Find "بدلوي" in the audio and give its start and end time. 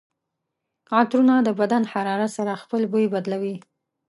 3.13-3.55